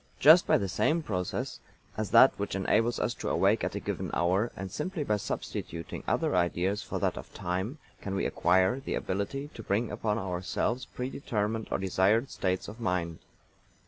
[0.19, 1.59] Just by the same process
[1.95, 6.03] as that which enables us to awake at a given hour, and simply by substituting
[6.07, 10.85] other ideas for that of time, can we acquire the ability to bring upon ourselves
[10.85, 13.19] pre determined or desired states of mind.